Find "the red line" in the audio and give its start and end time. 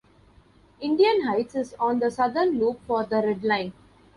3.05-3.71